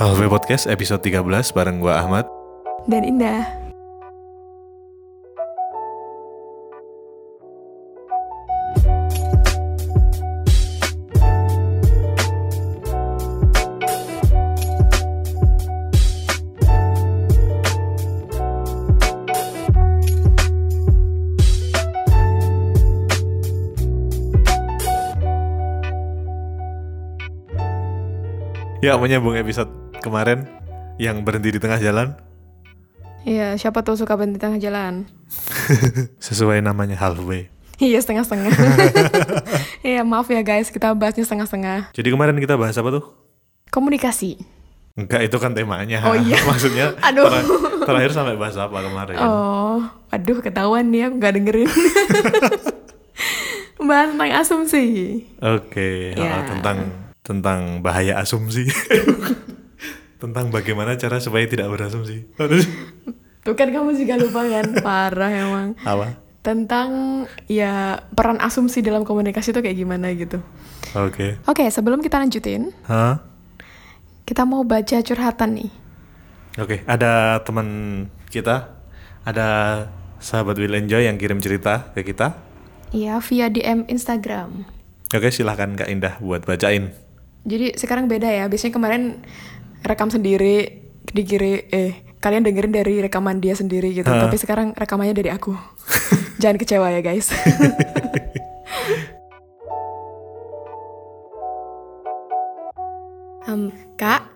[0.00, 2.24] Halve Podcast episode 13 bareng gua Ahmad.
[2.88, 3.44] dan Indah.
[28.80, 29.69] Ya menyambung episode
[30.10, 30.44] kemarin
[30.98, 32.18] yang berhenti di tengah jalan
[33.20, 35.04] Iya, siapa tuh suka berhenti tengah jalan?
[36.24, 37.52] sesuai namanya halfway.
[37.76, 38.48] Iya, setengah-setengah.
[39.84, 41.92] Iya, maaf ya guys, kita bahasnya setengah-setengah.
[41.92, 43.04] Jadi kemarin kita bahas apa tuh?
[43.68, 44.40] Komunikasi.
[44.96, 46.00] Enggak itu kan temanya.
[46.04, 46.40] Oh, iya.
[46.48, 47.28] Maksudnya Aduh.
[47.28, 49.16] ter- terakhir sampai bahas apa kemarin?
[49.20, 51.68] Oh, aduh ketahuan nih aku nggak dengerin.
[53.80, 54.84] Bahas tentang asumsi.
[55.40, 56.40] Oke, Ya.
[56.40, 56.76] oh, tentang
[57.20, 58.64] tentang bahaya asumsi.
[60.20, 62.28] Tentang bagaimana cara supaya tidak berasumsi.
[63.44, 64.66] Tuh kan kamu juga lupa kan?
[64.84, 65.68] Parah emang.
[65.80, 66.20] apa?
[66.44, 66.88] Tentang
[67.48, 70.40] ya peran asumsi dalam komunikasi tuh kayak gimana gitu.
[70.92, 71.40] Oke.
[71.44, 73.20] Oke, sebelum kita lanjutin, Hah?
[74.24, 75.70] kita mau baca curhatan nih.
[76.60, 77.68] Oke, ada teman
[78.28, 78.72] kita,
[79.24, 79.48] ada
[80.20, 82.36] sahabat Will Enjoy yang kirim cerita ke kita.
[82.92, 84.64] Iya, via DM Instagram.
[85.12, 86.92] Oke, silahkan Kak Indah buat bacain.
[87.44, 88.44] Jadi sekarang beda ya.
[88.48, 89.02] Biasanya kemarin
[89.84, 94.06] rekam sendiri, dikiri eh kalian dengerin dari rekaman dia sendiri gitu.
[94.06, 94.28] Hah?
[94.28, 95.56] Tapi sekarang rekamannya dari aku.
[96.42, 97.32] Jangan kecewa ya guys.
[103.50, 104.30] Em, Kak,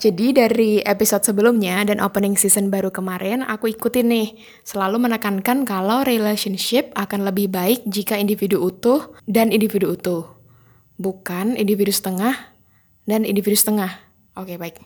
[0.00, 4.28] jadi dari episode sebelumnya dan opening season baru kemarin aku ikutin nih
[4.64, 10.24] selalu menekankan kalau relationship akan lebih baik jika individu utuh dan individu utuh.
[10.96, 12.54] Bukan individu setengah
[13.04, 14.05] dan individu setengah.
[14.36, 14.78] Oke, baik.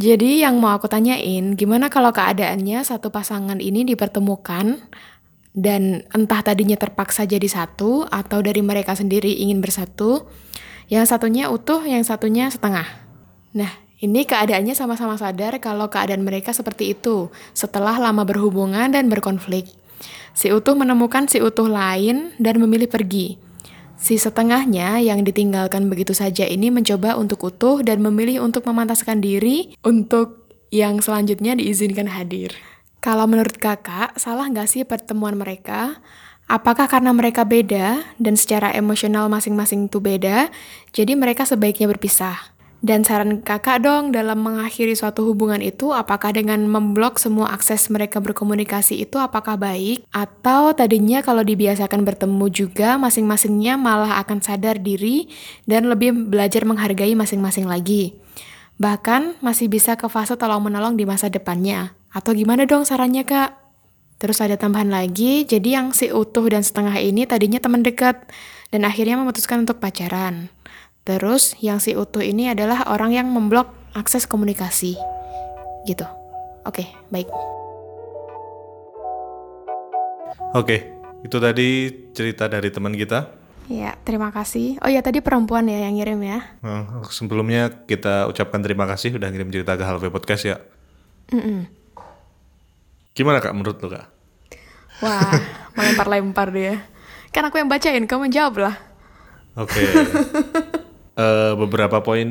[0.00, 4.80] Jadi yang mau aku tanyain, gimana kalau keadaannya satu pasangan ini dipertemukan
[5.52, 10.24] dan entah tadinya terpaksa jadi satu atau dari mereka sendiri ingin bersatu,
[10.88, 12.88] yang satunya utuh, yang satunya setengah.
[13.52, 13.68] Nah,
[14.00, 19.68] ini keadaannya sama-sama sadar kalau keadaan mereka seperti itu setelah lama berhubungan dan berkonflik.
[20.32, 23.51] Si utuh menemukan si utuh lain dan memilih pergi.
[24.02, 29.78] Si setengahnya yang ditinggalkan begitu saja ini mencoba untuk utuh dan memilih untuk memantaskan diri
[29.86, 32.50] untuk yang selanjutnya diizinkan hadir.
[32.98, 36.02] Kalau menurut kakak, salah nggak sih pertemuan mereka?
[36.50, 40.50] Apakah karena mereka beda dan secara emosional masing-masing itu beda,
[40.90, 42.51] jadi mereka sebaiknya berpisah?
[42.82, 48.18] Dan saran kakak dong dalam mengakhiri suatu hubungan itu, apakah dengan memblok semua akses mereka
[48.18, 50.02] berkomunikasi itu apakah baik?
[50.10, 55.30] Atau tadinya kalau dibiasakan bertemu juga, masing-masingnya malah akan sadar diri
[55.62, 58.18] dan lebih belajar menghargai masing-masing lagi?
[58.82, 61.94] Bahkan masih bisa ke fase tolong-menolong di masa depannya.
[62.10, 63.62] Atau gimana dong sarannya kak?
[64.18, 68.26] Terus ada tambahan lagi, jadi yang si utuh dan setengah ini tadinya teman dekat
[68.74, 70.50] dan akhirnya memutuskan untuk pacaran.
[71.02, 74.94] Terus yang si utuh ini adalah orang yang memblok akses komunikasi.
[75.82, 76.06] Gitu.
[76.62, 77.26] Oke, baik.
[80.54, 80.94] Oke,
[81.26, 83.34] itu tadi cerita dari teman kita.
[83.66, 84.78] Ya, terima kasih.
[84.78, 86.38] Oh ya, tadi perempuan ya yang ngirim ya.
[86.62, 90.62] Nah, sebelumnya kita ucapkan terima kasih udah ngirim cerita ke Halfway Podcast ya.
[91.34, 91.66] Mm-mm.
[93.16, 94.06] Gimana kak menurut lo kak?
[95.02, 95.34] Wah,
[95.74, 96.78] melempar-lempar dia.
[97.34, 98.76] Kan aku yang bacain, kamu jawab lah.
[99.58, 99.82] Oke.
[101.12, 102.28] Eh, beberapa poin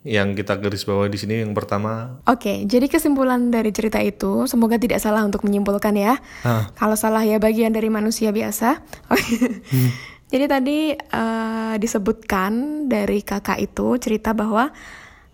[0.00, 2.22] yang kita garis bawah di sini yang pertama.
[2.24, 6.16] Oke, jadi kesimpulan dari cerita itu, semoga tidak salah untuk menyimpulkan ya.
[6.46, 8.80] Ah, Kalau salah ya bagian dari manusia biasa.
[10.30, 14.70] Jadi tadi eh, disebutkan dari kakak itu cerita bahwa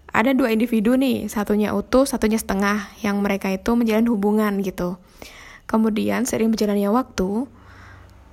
[0.08, 4.96] ada dua individu nih, satunya utuh, satunya setengah, yang mereka itu menjalin hubungan gitu.
[5.68, 7.44] Kemudian sering berjalannya waktu,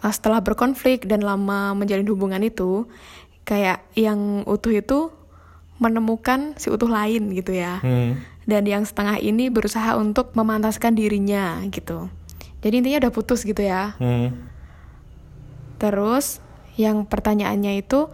[0.08, 2.88] eh, setelah berkonflik dan lama menjalin hubungan itu,
[3.44, 5.00] kayak yang utuh itu
[5.82, 8.16] menemukan si utuh lain gitu ya hmm,
[8.48, 12.12] dan yang setengah ini berusaha untuk memantaskan dirinya gitu.
[12.64, 13.96] Jadi intinya udah putus gitu ya.
[14.00, 14.32] hmm.
[15.80, 16.40] Terus
[16.80, 18.08] yang pertanyaannya itu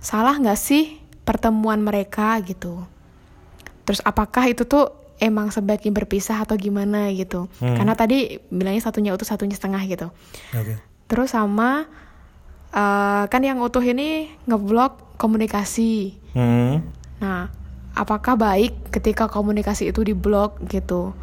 [0.00, 2.84] salah nggak sih pertemuan mereka gitu?
[3.88, 7.48] Terus apakah itu tuh emang sebaiknya berpisah atau gimana gitu?
[7.60, 7.76] Hmm.
[7.76, 10.08] Karena tadi bilangnya satunya utuh satunya setengah gitu.
[10.52, 10.76] Oke.
[11.08, 11.88] Terus sama
[12.72, 16.16] eh, kan yang utuh ini ngeblok komunikasi.
[16.32, 16.82] Hmm.
[17.22, 17.48] Nah,
[17.96, 21.16] apakah baik ketika komunikasi itu diblok gitu?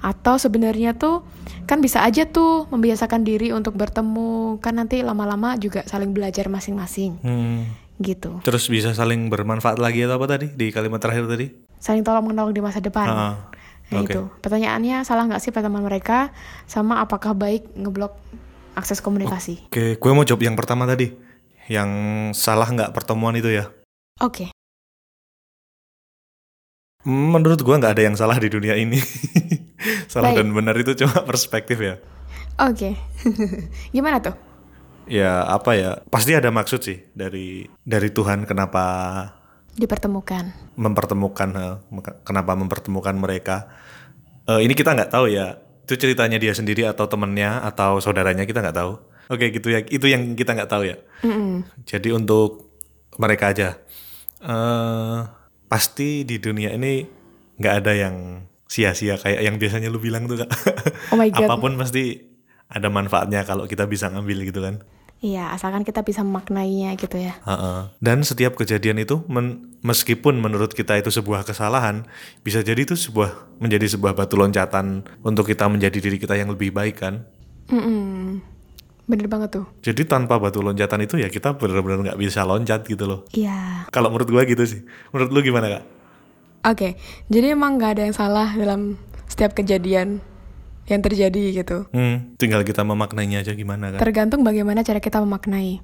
[0.00, 1.20] Atau sebenarnya tuh
[1.68, 7.20] kan bisa aja tuh membiasakan diri untuk bertemu, kan nanti lama-lama juga saling belajar masing-masing.
[7.20, 7.64] Hmm.
[8.00, 8.40] gitu.
[8.40, 11.52] Terus bisa saling bermanfaat lagi atau apa tadi di kalimat terakhir tadi?
[11.76, 13.04] Saling tolong menolong di masa depan.
[13.04, 13.36] Ah,
[13.90, 14.14] Nah oke.
[14.14, 16.30] itu pertanyaannya salah nggak sih teman mereka
[16.70, 18.14] sama apakah baik ngeblok
[18.80, 19.68] akses komunikasi?
[19.68, 21.12] Oke, gue mau jawab yang pertama tadi.
[21.68, 21.90] Yang
[22.34, 23.68] salah nggak pertemuan itu ya?
[24.18, 24.48] Oke,
[27.00, 29.00] Menurut gue nggak ada yang salah di dunia ini.
[30.12, 30.44] salah Baik.
[30.44, 31.96] dan benar itu cuma perspektif ya.
[32.60, 32.92] oke.
[33.96, 34.36] Gimana tuh?
[35.08, 36.04] Ya apa ya?
[36.12, 38.84] Pasti ada maksud sih dari dari Tuhan kenapa
[39.72, 40.52] Dipertemukan.
[40.76, 41.74] mempertemukan eh,
[42.20, 43.72] kenapa mempertemukan mereka.
[44.44, 45.56] Eh, ini kita nggak tahu ya.
[45.90, 48.94] Itu ceritanya dia sendiri atau temennya atau saudaranya kita nggak tahu.
[49.26, 49.82] Oke gitu ya.
[49.82, 51.02] Itu yang kita nggak tahu ya.
[51.26, 51.66] Mm-mm.
[51.82, 52.70] Jadi untuk
[53.18, 53.74] mereka aja,
[54.38, 55.18] eh
[55.66, 57.02] pasti di dunia ini
[57.58, 60.50] nggak ada yang sia-sia kayak yang biasanya lu bilang tuh kak.
[61.10, 61.42] Oh my God.
[61.50, 62.22] Apa pun pasti
[62.70, 64.86] ada manfaatnya kalau kita bisa ngambil gitu kan.
[65.20, 67.36] Iya, asalkan kita bisa memaknainya gitu ya.
[67.44, 67.92] Ha-ha.
[68.00, 72.08] Dan setiap kejadian itu, men- meskipun menurut kita itu sebuah kesalahan,
[72.40, 76.72] bisa jadi itu sebuah menjadi sebuah batu loncatan untuk kita menjadi diri kita yang lebih
[76.72, 77.28] baik kan.
[77.68, 78.40] Mm-mm.
[79.04, 79.66] Bener banget tuh.
[79.84, 83.20] Jadi tanpa batu loncatan itu ya kita benar-benar nggak bisa loncat gitu loh.
[83.36, 83.92] Iya.
[83.92, 84.88] Kalau menurut gua gitu sih.
[85.12, 85.84] Menurut lu gimana kak?
[86.64, 86.96] Oke,
[87.28, 88.96] jadi emang nggak ada yang salah dalam
[89.28, 90.24] setiap kejadian
[90.90, 91.86] yang terjadi gitu.
[91.94, 94.02] Hmm, tinggal kita memaknainya aja gimana kan?
[94.02, 95.78] Tergantung bagaimana cara kita memaknai.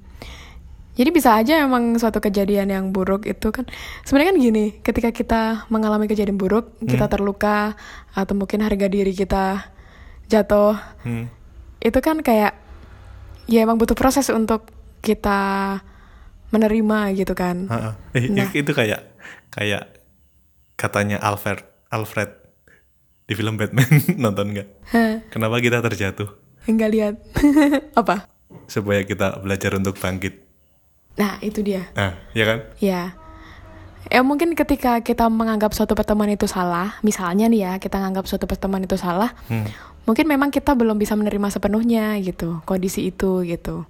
[0.97, 3.69] Jadi bisa aja emang suatu kejadian yang buruk itu kan
[4.01, 7.77] sebenarnya kan gini, ketika kita mengalami kejadian buruk, kita terluka
[8.11, 9.61] atau mungkin harga diri kita
[10.25, 10.73] jatuh,
[11.05, 11.29] Hmm.
[11.79, 12.57] itu kan kayak
[13.45, 14.67] ya emang butuh proses untuk
[14.99, 15.79] kita
[16.49, 17.69] menerima gitu kan.
[17.69, 17.91] Ha-ha.
[18.17, 18.49] Eh, Nah.
[18.49, 19.05] itu kayak
[19.53, 20.01] kayak
[20.73, 21.61] katanya Alfred
[21.93, 22.33] Alfred
[23.27, 23.85] di film Batman
[24.23, 24.67] nonton nggak?
[25.29, 26.31] Kenapa kita terjatuh?
[26.65, 27.15] Enggak lihat.
[27.99, 28.31] Apa?
[28.65, 30.43] Supaya kita belajar untuk bangkit.
[31.19, 31.87] Nah, itu dia.
[31.91, 32.59] Nah, ya kan?
[32.79, 33.01] Ya.
[34.07, 38.47] Ya mungkin ketika kita menganggap suatu pertemuan itu salah, misalnya nih ya, kita menganggap suatu
[38.47, 39.67] pertemuan itu salah, Hmm.
[40.07, 43.83] mungkin memang kita belum bisa menerima sepenuhnya gitu, kondisi itu gitu.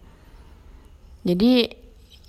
[1.22, 1.69] Jadi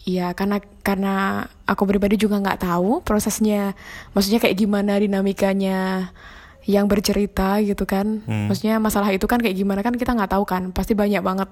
[0.04, 3.72] ya karena karena aku pribadi juga nggak tahu prosesnya,
[4.12, 6.12] maksudnya kayak gimana dinamikanya
[6.69, 8.20] yang bercerita gitu kan.
[8.29, 8.53] Hmm.
[8.53, 10.69] Maksudnya masalah itu kan kayak gimana kan kita nggak tahu kan.
[10.76, 11.49] Pasti banyak banget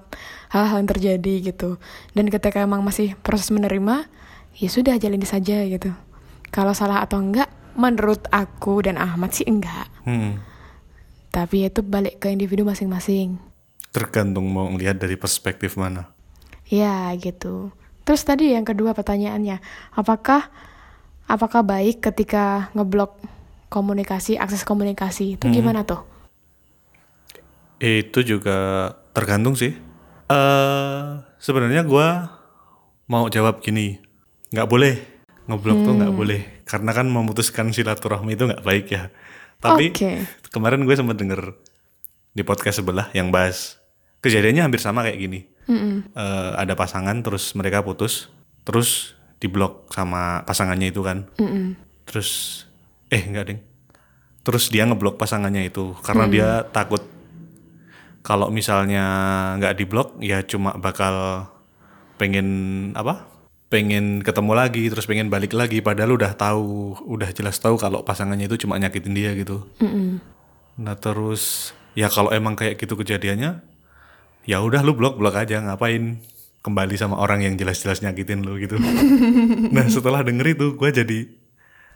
[0.53, 1.81] hal-hal yang terjadi gitu.
[2.13, 4.05] Dan ketika emang masih proses menerima,
[4.61, 5.89] ya sudah jalani saja gitu.
[6.53, 9.89] Kalau salah atau enggak, menurut aku dan Ahmad sih enggak.
[10.05, 10.37] Hmm.
[11.33, 13.41] Tapi itu balik ke individu masing-masing.
[13.89, 16.13] Tergantung mau ngelihat dari perspektif mana.
[16.69, 17.73] Ya gitu.
[18.05, 19.57] Terus tadi yang kedua pertanyaannya,
[19.97, 20.53] apakah
[21.25, 23.17] apakah baik ketika ngeblok
[23.67, 26.03] komunikasi, akses komunikasi itu gimana tuh?
[27.77, 29.75] Itu juga tergantung sih.
[30.27, 31.03] Eh
[31.39, 32.39] sebenarnya gua
[33.07, 33.99] mau jawab gini,
[34.51, 34.95] nggak boleh
[35.47, 39.07] ngeblok tuh nggak boleh, karena kan memutuskan silaturahmi itu nggak baik ya.
[39.63, 40.11] Tapi Oke.
[40.51, 41.55] kemarin gue sempat denger
[42.35, 43.79] di podcast sebelah yang bahas
[44.21, 45.39] kejadiannya hampir sama kayak gini.
[45.71, 46.11] Mm-mm.
[46.13, 48.27] Eh, ada pasangan terus mereka putus,
[48.67, 51.31] terus diblok sama pasangannya itu kan.
[51.39, 51.79] Mm-mm.
[52.03, 52.63] Terus
[53.11, 53.59] eh enggak ding.
[54.43, 57.03] Terus dia ngeblok pasangannya itu karena dia takut
[58.23, 59.03] kalau misalnya
[59.59, 61.47] nggak diblok ya cuma bakal
[62.19, 62.47] pengen
[62.95, 63.27] apa?
[63.67, 68.47] Pengen ketemu lagi terus pengen balik lagi padahal udah tahu, udah jelas tahu kalau pasangannya
[68.47, 69.67] itu cuma nyakitin dia gitu.
[69.83, 70.23] Mm-mm.
[70.79, 73.59] Nah, terus ya kalau emang kayak gitu kejadiannya
[74.47, 76.23] ya udah lu blok blok aja ngapain
[76.63, 78.79] kembali sama orang yang jelas-jelas nyakitin lu gitu.
[79.75, 81.19] nah, setelah denger itu gue jadi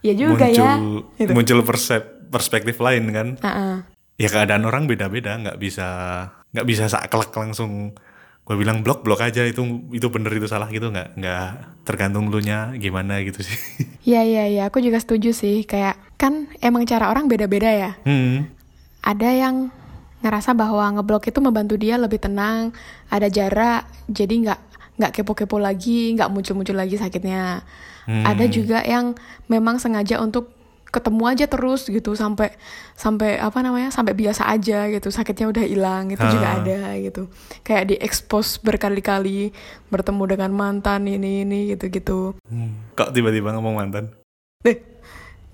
[0.02, 0.76] Ya juga muncul ya.
[1.18, 1.32] Gitu.
[1.32, 3.76] muncul persep- perspektif lain kan Ah-ah.
[4.16, 5.88] ya keadaan orang beda-beda nggak bisa
[6.52, 7.94] nggak bisa saklek langsung
[8.42, 11.48] gue bilang blok blok aja itu itu bener itu salah gitu nggak nggak
[11.84, 13.56] tergantung lu nya gimana gitu sih
[14.02, 15.62] Ya ya ya, aku juga setuju sih.
[15.62, 17.92] Kayak kan emang cara orang beda-beda ya.
[18.02, 18.50] hmm.
[19.00, 19.70] Ada yang
[20.22, 22.74] ngerasa bahwa ngeblok itu membantu dia lebih tenang,
[23.08, 24.60] ada jarak, jadi nggak
[25.02, 27.66] nggak kepo-kepo lagi, nggak muncul-muncul lagi sakitnya.
[28.06, 28.22] Hmm.
[28.24, 30.54] Ada juga yang memang sengaja untuk
[30.88, 32.52] ketemu aja terus gitu sampai
[32.94, 36.60] sampai apa namanya sampai biasa aja gitu sakitnya udah hilang itu juga Ah.
[36.60, 37.32] ada gitu
[37.64, 39.56] kayak diekspos berkali-kali
[39.88, 42.76] bertemu dengan mantan ini ini gitu gitu Hmm.
[42.92, 44.12] kok tiba-tiba ngomong mantan
[44.68, 44.84] deh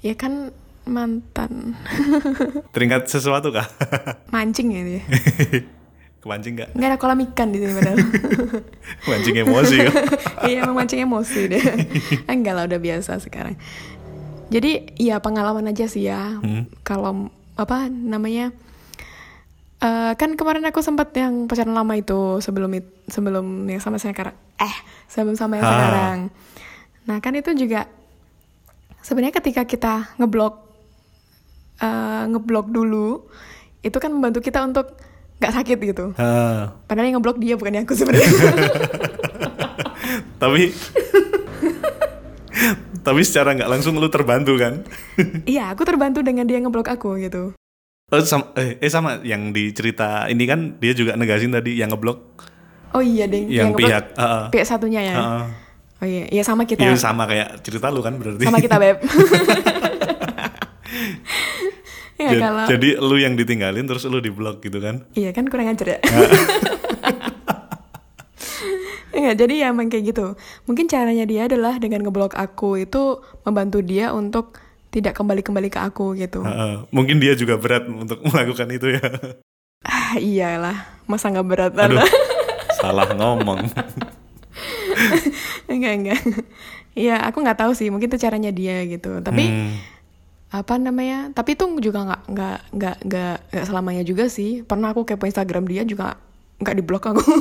[0.02, 0.50] ya kan
[0.90, 1.78] mantan
[2.74, 3.70] teringat sesuatu kah
[4.34, 5.02] mancing ya dia
[6.18, 6.70] kepancing nggak?
[6.74, 7.98] Nggak ada kolam ikan di sini padahal.
[9.10, 9.96] Mancing emosi kok
[10.50, 11.64] iya emang mancing emosi deh.
[12.32, 13.56] Enggak lah udah biasa sekarang.
[14.48, 16.40] Jadi ya pengalaman aja sih ya.
[16.40, 16.66] Hmm.
[16.82, 18.54] kalau apa namanya
[19.78, 22.74] eh kan kemarin aku sempat yang pacaran lama itu sebelum
[23.06, 24.36] sebelum yang sama saya sekarang.
[24.58, 25.72] Eh sebelum sama yang Ah.
[25.72, 26.18] sekarang.
[27.06, 27.86] Nah kan itu juga
[29.00, 30.66] sebenarnya ketika kita ngeblok
[31.78, 33.22] eh, ngeblok dulu
[33.80, 34.98] itu kan membantu kita untuk
[35.38, 36.06] nggak sakit gitu.
[36.18, 38.28] Ah, Padahal yang ngeblok dia bukan aku sebenarnya.
[40.42, 40.74] tapi
[43.06, 44.82] tapi secara nggak langsung lu terbantu kan?
[45.52, 47.54] Iya, aku terbantu dengan dia ngeblok aku gitu.
[48.08, 51.92] Oh, sama, eh, eh sama yang di cerita ini kan dia juga negasin tadi yang
[51.92, 52.40] ngeblok
[52.96, 54.48] Oh iya deng, yang ngeblok pihak ah.
[54.48, 55.16] pihak satunya ya.
[55.20, 55.46] Ah.
[55.98, 56.86] Oh iya, iya sama kita.
[56.86, 58.46] Iya sama kayak cerita lu kan berarti.
[58.46, 59.02] sama kita beb.
[62.22, 65.06] ya Ja- kalau Jadi lu yang ditinggalin terus lu diblok gitu kan?
[65.14, 66.00] iya kan kurang ajar ya.
[69.10, 70.34] Enggak, jadi ya emang kayak gitu.
[70.66, 74.58] Mungkin caranya dia adalah dengan ngeblok aku itu membantu dia untuk
[74.90, 76.42] tidak kembali-kembali ke aku gitu.
[76.42, 76.74] Ah, ah.
[76.90, 79.06] Mungkin dia juga berat untuk melakukan itu ya.
[79.80, 82.02] Ah, iyalah, masa nggak berat Aduh,
[82.76, 83.70] salah ngomong.
[85.68, 86.22] enggak, enggak.
[86.94, 89.22] Iya, aku nggak tahu sih, mungkin itu caranya dia gitu.
[89.22, 89.72] Tapi Hmm.
[90.48, 91.36] Apa namanya?
[91.36, 94.64] Tapi itu juga nggak nggak nggak nggak nggak selamanya juga sih.
[94.64, 96.16] Pernah aku kepo Instagram dia juga
[96.58, 97.24] nggak diblok aku.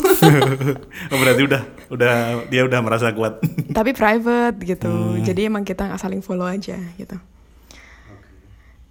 [1.06, 2.12] Oh, berarti udah udah
[2.50, 3.38] dia udah merasa kuat.
[3.78, 5.22] tapi private gitu.
[5.22, 7.16] Jadi emang kita nggak saling follow aja gitu.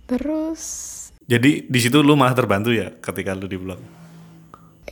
[0.06, 0.94] Terus
[1.26, 3.82] Jadi di situ lu malah terbantu ya ketika lu diblok.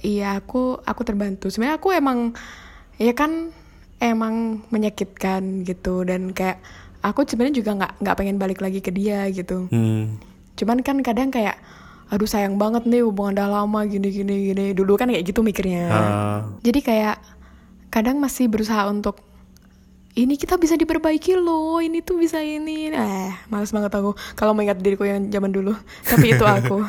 [0.03, 1.47] iya aku aku terbantu.
[1.47, 2.33] Sebenarnya aku emang
[2.97, 3.53] ya kan
[4.01, 6.01] emang menyakitkan gitu.
[6.03, 6.59] Dan kayak
[7.03, 10.17] aku sebenarnya juga nggak nggak pengen balik lagi ke dia gitu Hmm.
[10.53, 11.57] Cuman kan kadang kayak
[12.13, 14.65] aduh sayang banget nih hubungan udah lama gini gini gini.
[14.71, 15.89] Dulu kan kayak gitu mikirnya.
[15.89, 17.17] Ah, Jadi kayak
[17.89, 19.17] kadang masih berusaha untuk
[20.13, 22.93] ini kita bisa diperbaiki loh, ini tuh bisa ini.
[22.93, 25.73] Eh, males banget aku kalau mengingat diriku yang zaman dulu.
[26.05, 26.85] Tapi itu aku.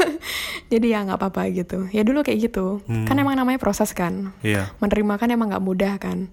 [0.72, 1.90] Jadi ya nggak apa-apa gitu.
[1.90, 2.86] Ya dulu kayak gitu.
[2.86, 4.30] Kan emang namanya proses kan.
[4.46, 4.70] iya.
[4.78, 6.30] Menerima kan emang nggak mudah kan.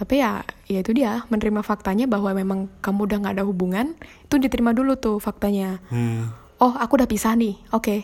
[0.00, 3.92] Tapi ya, ya itu dia menerima faktanya bahwa memang kamu udah nggak ada hubungan,
[4.24, 6.32] itu diterima dulu tuh faktanya Hmm.
[6.56, 8.00] oh aku udah pisah nih oke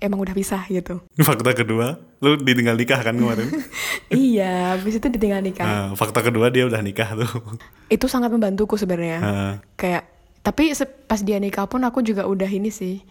[0.00, 3.52] emang udah pisah gitu Fakta kedua, lu ditinggal nikah kan kemarin?
[4.08, 7.28] iya habis itu ditinggal nikah Nah, fakta kedua dia udah nikah tuh.
[7.94, 10.08] itu sangat membantuku sebenarnya Ah, kayak
[10.40, 10.72] tapi
[11.04, 13.04] pas dia nikah pun aku juga udah ini sih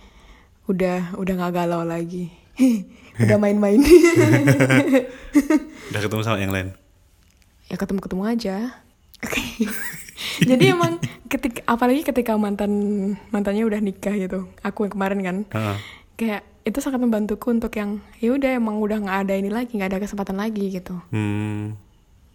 [0.65, 2.33] udah udah nggak galau lagi
[3.19, 3.77] udah main-main
[5.89, 6.73] udah ketemu sama yang lain.
[7.67, 8.55] Ya ketemu ketemu aja.
[9.23, 9.41] Oke.
[10.49, 10.99] Jadi emang
[11.31, 12.71] ketika apalagi ketika mantan
[13.31, 14.49] mantannya udah nikah gitu.
[14.61, 15.37] Aku yang kemarin kan.
[15.55, 15.77] Ah,
[16.19, 19.91] kayak itu sangat membantuku untuk yang ya udah emang udah nggak ada ini lagi nggak
[19.95, 20.95] ada kesempatan lagi gitu.
[21.11, 21.75] Hmm.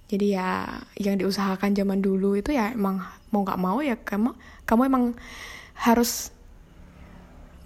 [0.08, 4.32] Jadi ya yang diusahakan zaman dulu itu ya emang mau nggak mau ya kamu
[4.64, 5.04] kamu emang
[5.76, 6.32] harus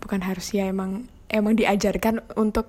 [0.02, 2.66] bukan harus ya emang emang diajarkan untuk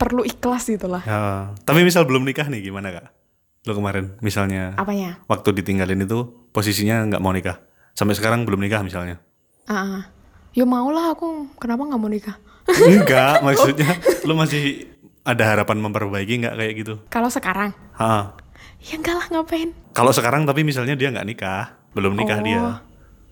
[0.00, 1.04] perlu ikhlas gitu lah.
[1.04, 3.19] Ah, tapi misal belum nikah nih gimana kak?
[3.68, 5.20] Lu kemarin misalnya Apanya?
[5.28, 7.60] waktu ditinggalin itu posisinya nggak mau nikah.
[7.92, 9.20] Sampai sekarang belum nikah misalnya.
[9.68, 10.02] Ah, ah.
[10.50, 12.36] ya mau lah aku kenapa nggak mau nikah?
[12.88, 13.90] Enggak, maksudnya
[14.24, 14.88] lu masih
[15.20, 16.94] ada harapan memperbaiki nggak kayak gitu?
[17.12, 18.32] Kalau sekarang Ha.
[18.80, 19.76] ya enggak lah ngapain?
[19.92, 22.62] Kalau sekarang tapi misalnya dia nggak nikah, belum nikah Oh, dia,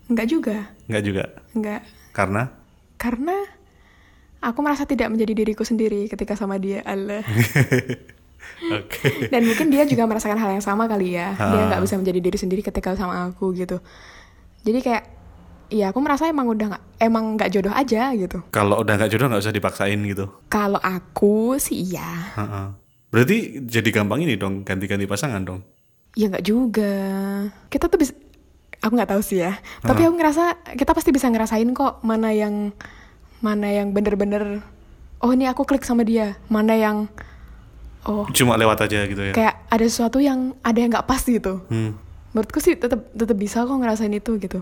[0.09, 1.81] Enggak juga, nggak juga, enggak
[2.13, 2.53] karena
[2.97, 3.37] karena
[4.39, 7.25] aku merasa tidak menjadi diriku sendiri ketika sama dia Allah.
[9.27, 11.33] Dan mungkin dia juga merasakan hal yang sama kali ya.
[11.33, 11.67] Dia Ah.
[11.69, 13.79] nggak bisa menjadi diri sendiri ketika sama aku gitu.
[14.61, 15.03] Jadi kayak,
[15.69, 18.43] ya aku merasa emang udah nggak, emang nggak jodoh aja gitu.
[18.49, 20.27] Kalau udah nggak jodoh nggak usah dipaksain gitu.
[20.47, 22.75] Kalau aku sih iya, Ha-ha.
[23.09, 25.61] Berarti jadi gampang ini dong ganti-ganti pasangan dong.
[26.13, 26.93] ya nggak juga.
[27.67, 28.13] Kita tuh bisa,
[28.81, 29.55] aku nggak tahu sih ya.
[29.79, 30.43] Tapi aku ngerasa
[30.73, 32.73] kita pasti bisa ngerasain kok mana yang
[33.39, 34.59] mana yang bener-bener,
[35.21, 37.07] oh ini aku klik sama dia, mana yang
[38.05, 39.33] oh Cuma lewat aja gitu ya.
[39.33, 41.63] kayak ada sesuatu yang ada yang nggak pas gitu.
[41.67, 41.97] Hmm.
[42.29, 44.61] menurutku sih tetap tetap bisa kok ngerasain itu gitu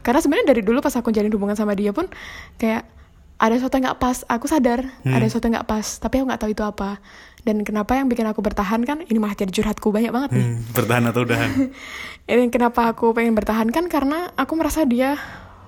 [0.00, 2.08] karena sebenarnya dari dulu pas aku jalin hubungan sama dia pun
[2.56, 2.88] kayak
[3.36, 6.40] ada sesuatu yang nggak pas aku sadar ada sesuatu yang nggak pas tapi aku nggak
[6.40, 6.96] tahu itu apa
[7.42, 10.58] dan kenapa yang bikin aku bertahan kan ini malah jadi curhatku banyak banget nih Hmm,
[10.72, 11.50] Bertahan atau udahan?
[12.32, 15.20] ini kenapa aku pengen bertahan kan karena aku merasa dia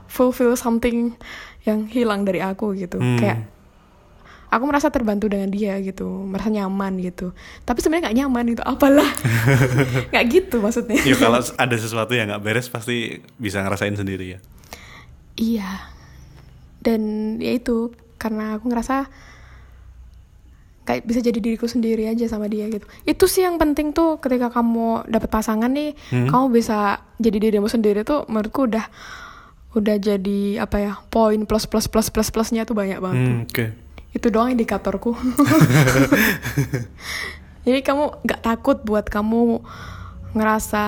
[0.06, 1.12] fulfill something
[1.62, 3.20] yang hilang dari aku gitu Hmm.
[3.20, 3.38] kayak
[4.48, 7.36] aku merasa terbantu dengan dia gitu merasa nyaman gitu
[7.68, 9.10] tapi sebenarnya nggak nyaman gitu apalah
[10.12, 14.40] nggak gitu maksudnya ya kalau ada sesuatu yang nggak beres pasti bisa ngerasain sendiri ya.
[15.38, 15.70] Iya.
[16.82, 17.02] Dan
[17.38, 19.06] ya itu karena aku ngerasa
[20.88, 22.88] kayak bisa jadi diriku sendiri aja sama dia gitu.
[23.04, 28.02] Itu sih yang penting tuh ketika kamu dapat pasangan nih, kamu bisa jadi dirimu sendiri
[28.02, 28.86] tuh menurutku udah
[29.76, 33.20] udah jadi apa ya poin plus plus plus plus plusnya tuh banyak banget.
[33.20, 33.66] Hmm, Oke.
[34.12, 35.12] Itu doang indikatorku.
[37.66, 39.60] jadi kamu nggak takut buat kamu
[40.32, 40.84] ngerasa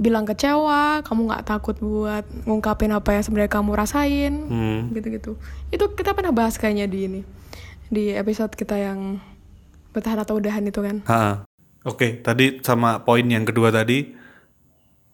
[0.00, 4.80] bilang kecewa, kamu nggak takut buat ngungkapin apa yang sebenarnya kamu rasain, Hmm.
[4.96, 5.36] gitu-gitu.
[5.68, 7.20] Itu kita pernah bahas kayaknya di ini,
[7.92, 9.20] di episode kita yang
[9.92, 11.04] bertahan atau udahan itu kan.
[11.84, 14.16] Oke, tadi sama poin yang kedua tadi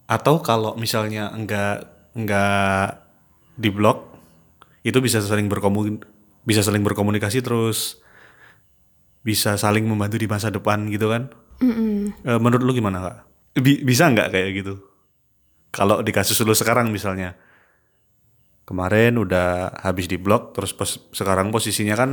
[0.06, 1.82] atau kalau misalnya enggak
[2.14, 3.02] enggak
[3.58, 4.06] di blok
[4.86, 5.98] itu bisa saling berkomun
[6.46, 7.98] bisa saling berkomunikasi terus
[9.26, 11.34] bisa saling membantu di masa depan gitu kan?
[11.58, 12.14] Mm-mm.
[12.22, 13.16] Eh, menurut lu gimana kak?
[13.58, 14.74] Bi- bisa nggak kayak gitu?
[15.74, 17.34] Kalau di kasus lu sekarang misalnya
[18.64, 22.10] kemarin udah habis di blok terus pos- sekarang posisinya kan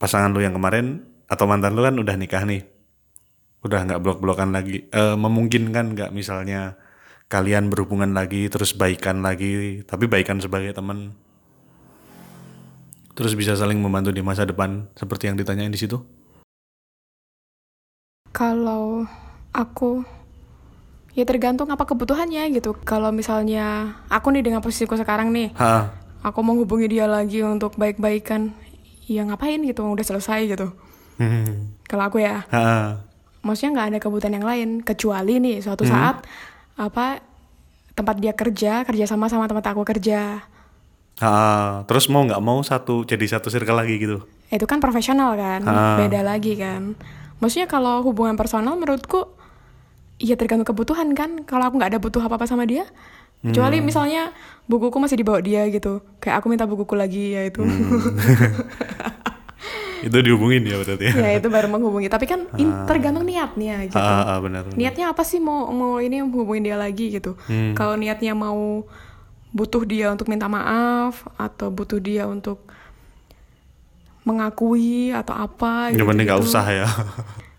[0.00, 2.66] pasangan lu yang kemarin atau mantan lu kan udah nikah nih
[3.62, 6.76] udah nggak blok-blokan lagi Eh, memungkinkan nggak misalnya
[7.30, 11.16] kalian berhubungan lagi terus baikan lagi tapi baikan sebagai teman
[13.12, 16.00] terus bisa saling membantu di masa depan seperti yang ditanyain di situ
[18.32, 19.04] Kalau
[19.52, 20.00] aku
[21.12, 22.72] ya tergantung apa kebutuhannya gitu.
[22.80, 25.92] Kalau misalnya aku nih dengan posisiku sekarang nih, ha
[26.24, 28.56] aku mau hubungi dia lagi untuk baik-baikan,
[29.04, 30.72] ya ngapain gitu, udah selesai gitu.
[31.20, 31.76] Hmm.
[31.84, 33.04] Kalau aku ya, ha
[33.42, 36.22] maksudnya nggak ada kebutuhan yang lain kecuali nih suatu saat
[36.78, 37.20] apa
[37.92, 40.46] tempat dia kerja kerja sama sama tempat aku kerja
[41.18, 44.24] Ah, terus mau nggak mau satu jadi satu circle lagi gitu.
[44.48, 45.96] itu kan profesional kan Ah.
[45.96, 46.92] beda lagi kan
[47.38, 49.32] maksudnya kalau hubungan personal menurutku
[50.16, 52.84] ya tergantung kebutuhan kan kalau aku nggak ada butuh apa apa sama dia
[53.40, 54.30] kecuali misalnya
[54.64, 57.64] bukuku masih dibawa dia gitu kayak aku minta bukuku lagi ya itu
[60.02, 61.14] Itu dihubungin ya berarti ya.
[61.16, 64.62] ya itu baru menghubungi tapi kan in- tergantung niatnya gitu Ah, ah, benar.
[64.64, 64.74] benar.
[64.74, 67.70] niatnya apa sih mau mau ini hubungin dia lagi gitu Hmm.
[67.72, 68.82] kalau niatnya mau
[69.52, 72.64] butuh dia untuk minta maaf atau butuh dia untuk
[74.22, 76.88] mengakui atau apa Yang gitu, penting nggak usah ya.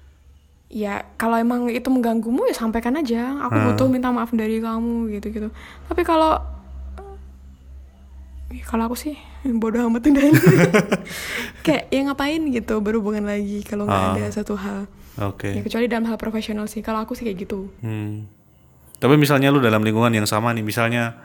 [0.84, 3.66] ya kalau emang itu mengganggumu ya sampaikan aja aku Hmm.
[3.70, 5.48] butuh minta maaf dari kamu gitu gitu
[5.86, 6.42] tapi kalau
[8.50, 9.14] ya kalau aku sih
[9.46, 10.24] bodoh amat udah
[11.66, 14.14] kayak ya ngapain gitu berhubungan lagi kalau nggak Ah.
[14.16, 15.52] ada satu hal Oke.
[15.52, 18.26] ya kecuali dalam hal profesional sih kalau aku sih kayak gitu Hmm.
[18.96, 21.20] Tapi misalnya lu dalam lingkungan yang sama nih, misalnya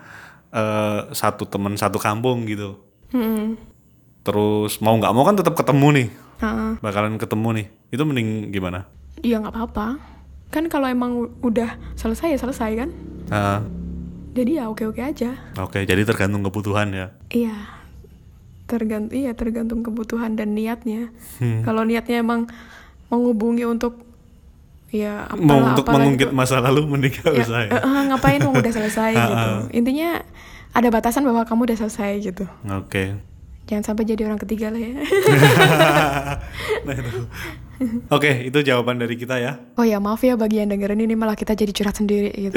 [0.51, 2.79] eh, satu temen satu kampung gitu.
[3.11, 3.57] Hmm.
[4.23, 6.09] Terus mau nggak mau kan tetap ketemu nih,
[6.39, 6.77] Ah.
[6.79, 7.67] bakalan ketemu nih.
[7.89, 8.85] Itu mending gimana?
[9.21, 9.87] Iya nggak apa-apa.
[10.49, 12.91] Kan kalau emang udah selesai ya selesai kan.
[13.29, 13.61] Ah,
[14.29, 15.35] Jadi ya oke-oke aja.
[15.59, 17.11] Oke, jadi tergantung kebutuhan ya.
[17.29, 17.57] Iya.
[18.69, 21.09] Tergantung iya tergantung kebutuhan dan niatnya.
[21.41, 21.65] Hmm.
[21.65, 22.47] Kalau niatnya emang
[23.09, 24.08] menghubungi untuk
[24.89, 27.71] ya apalah, mau untuk apalah mengungkit masa lalu mending Ya, usah ya.
[27.71, 29.49] eh, eh, ngapain dong udah selesai gitu.
[29.77, 30.25] Intinya
[30.73, 32.45] ada batasan bahwa kamu udah selesai gitu.
[32.67, 33.21] Oke.
[33.69, 34.97] Jangan sampai jadi orang ketiga lah ya.
[36.89, 37.21] Nah, itu.
[38.09, 39.61] Oke, itu jawaban dari kita ya.
[39.77, 42.57] Oh ya maaf ya bagi yang dengerin ini malah kita jadi curhat sendiri gitu.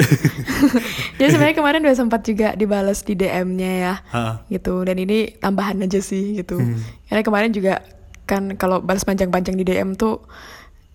[1.20, 3.94] jadi sebenarnya kemarin udah sempat juga dibales di DM-nya ya.
[4.10, 6.58] Ah, gitu dan ini tambahan aja sih gitu
[7.06, 7.84] karena kemarin juga
[8.24, 10.24] kan kalau balas panjang-panjang di DM tuh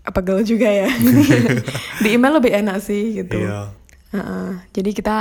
[0.09, 0.87] pegel juga ya
[2.03, 3.71] di email lebih enak sih gitu Iya.
[4.09, 4.49] Heeh.
[4.71, 5.15] jadi kita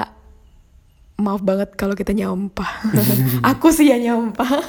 [1.17, 2.71] maaf banget kalau kita nyampah
[3.51, 4.47] aku sih ya nyampah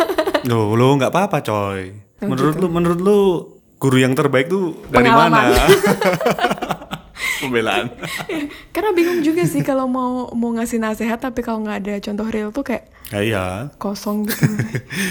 [0.45, 1.91] Loh, lo nggak apa-apa coy.
[2.17, 2.63] Oh, Menurut gitu.
[2.63, 3.19] lu, menurut lu
[3.75, 5.43] guru yang terbaik tuh dari Pengalaman.
[5.43, 5.65] mana?
[7.37, 7.85] Pembelaan.
[8.71, 12.49] karena bingung juga sih kalau mau mau ngasih nasihat tapi kalau nggak ada contoh real
[12.49, 13.45] tuh kayak Ya, iya.
[13.75, 14.45] kosong gitu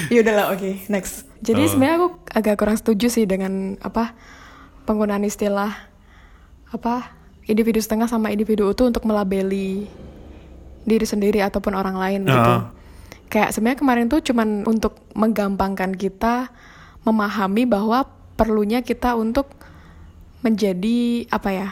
[0.09, 1.69] ya udahlah oke next jadi Oh.
[1.69, 4.11] sebenarnya aku agak kurang setuju sih dengan apa
[4.87, 5.75] penggunaan istilah
[6.71, 7.11] apa
[7.43, 9.87] individu setengah sama individu utuh untuk melabeli
[10.87, 12.71] diri sendiri ataupun orang lain gitu Ah.
[13.27, 16.47] kayak sebenarnya kemarin tuh cuman untuk menggampangkan kita
[17.03, 18.07] memahami bahwa
[18.39, 19.51] perlunya kita untuk
[20.39, 21.69] menjadi apa ya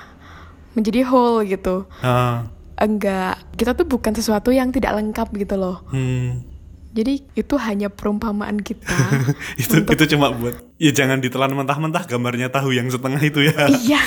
[0.75, 6.54] menjadi whole gitu Ah, enggak kita tuh bukan sesuatu yang tidak lengkap gitu loh hmm.
[6.95, 8.87] Jadi itu hanya perumpamaan kita.
[9.61, 13.67] itu itu cuma buat ya jangan ditelan mentah-mentah gambarnya tahu yang setengah itu ya.
[13.67, 14.01] iya.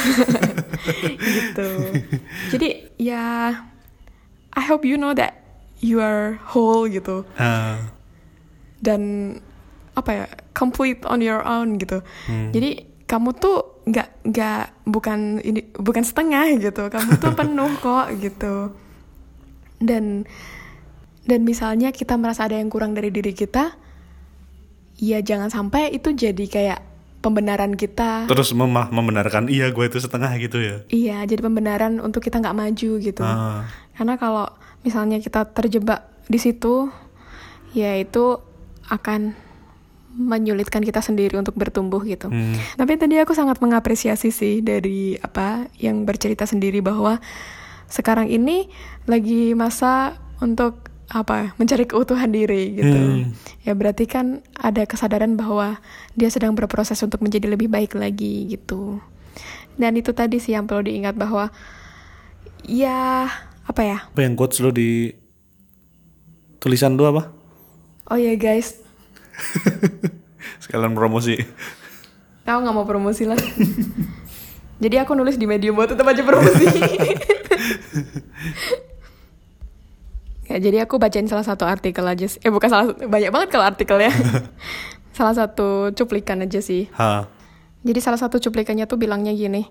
[1.37, 1.69] gitu.
[2.57, 3.53] Jadi ya
[4.57, 5.37] I hope you know that
[5.85, 7.93] you are whole gitu Ah,
[8.81, 9.37] dan
[9.93, 12.01] apa ya complete on your own gitu.
[12.27, 16.89] Jadi kamu tuh nggak nggak bukan ini bukan setengah gitu.
[16.89, 18.73] Kamu tuh penuh kok gitu.
[19.79, 20.25] Dan
[21.29, 23.77] dan misalnya kita merasa ada yang kurang dari diri kita,
[24.97, 26.81] ya jangan sampai itu jadi kayak
[27.21, 28.25] pembenaran kita.
[28.31, 30.77] terus memah membenarkan iya gue itu setengah gitu ya.
[30.89, 33.21] Iya, jadi pembenaran untuk kita nggak maju gitu.
[33.21, 34.49] Ah, Karena kalau
[34.87, 36.89] misalnya kita terjebak di situ,
[37.77, 38.41] ya itu
[38.89, 39.37] akan
[40.19, 42.33] menyulitkan kita sendiri untuk bertumbuh gitu.
[42.33, 42.57] Hmm.
[42.81, 47.21] Tapi tadi aku sangat mengapresiasi sih dari apa yang bercerita sendiri bahwa
[47.87, 48.73] sekarang ini
[49.05, 53.01] lagi masa untuk apa mencari keutuhan diri gitu.
[53.01, 53.33] Hmm.
[53.65, 55.81] Ya berarti kan ada kesadaran bahwa
[56.13, 59.01] dia sedang berproses untuk menjadi lebih baik lagi gitu.
[59.79, 61.49] Dan itu tadi sih yang perlu diingat bahwa
[62.69, 63.31] ya
[63.65, 63.99] apa ya?
[64.13, 65.13] Apa yang quotes lo di
[66.61, 67.33] tulisan lu apa?
[68.09, 68.81] Oh ya guys,
[70.63, 71.39] Sekalian promosi.
[72.45, 73.39] Kau nggak mau promosi lah.
[74.83, 76.67] Jadi aku nulis di medium buat tetap aja promosi.
[80.49, 82.41] ya, jadi aku bacain salah satu artikel aja sih.
[82.43, 84.11] Eh bukan salah banyak banget kalau artikelnya.
[85.19, 86.91] salah satu cuplikan aja sih.
[86.97, 87.29] Ha.
[87.85, 89.71] Jadi salah satu cuplikannya tuh bilangnya gini.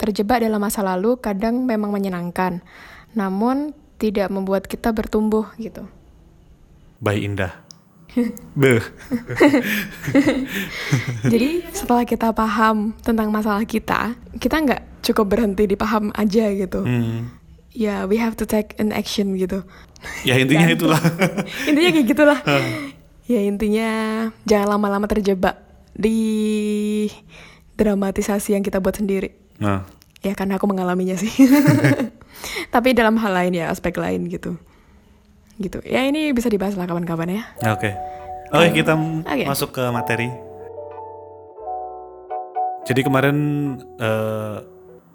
[0.00, 2.64] Terjebak dalam masa lalu kadang memang menyenangkan.
[3.12, 5.84] Namun tidak membuat kita bertumbuh gitu.
[6.98, 7.52] Bayi indah.
[11.32, 16.84] Jadi setelah kita paham tentang masalah kita, kita nggak cukup berhenti di paham aja gitu.
[16.84, 17.41] Hmm.
[17.72, 19.64] Ya, we have to take an action gitu.
[20.26, 20.90] Ya intinya Gantung.
[20.90, 21.02] itulah.
[21.70, 22.38] intinya kayak gitulah.
[23.32, 23.88] ya intinya
[24.42, 25.62] jangan lama-lama terjebak
[25.94, 26.18] di
[27.72, 29.30] dramatisasi yang kita buat sendiri.
[29.62, 29.86] Nah,
[30.22, 31.30] Ya karena aku mengalaminya sih.
[32.70, 34.54] Tapi dalam hal lain ya, aspek lain gitu.
[35.58, 35.78] Gitu.
[35.82, 37.42] Ya ini bisa dibahas lah kapan-kapan ya.
[37.70, 37.90] oke.
[38.50, 39.46] Oke, kita Oke.
[39.46, 40.28] masuk ke materi.
[42.82, 43.36] Jadi kemarin
[43.96, 44.56] eh,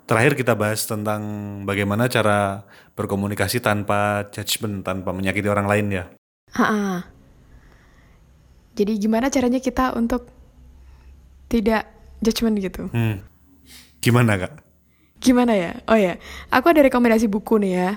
[0.07, 1.21] terakhir kita bahas tentang
[1.67, 2.63] bagaimana cara
[2.95, 6.03] berkomunikasi tanpa judgment, tanpa menyakiti orang lain ya.
[6.55, 7.03] Ha-ha.
[8.79, 10.31] Jadi gimana caranya kita untuk
[11.51, 11.91] tidak
[12.23, 12.87] judgement gitu?
[12.89, 13.19] Hmm.
[13.99, 14.53] Gimana kak?
[15.19, 15.71] Gimana ya?
[15.91, 16.15] Oh ya,
[16.53, 17.89] aku ada rekomendasi buku nih ya.